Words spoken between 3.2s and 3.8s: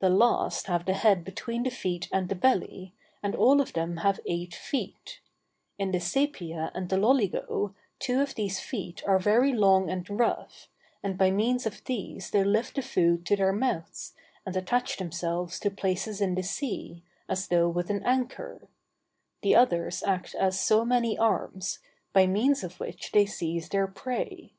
and all of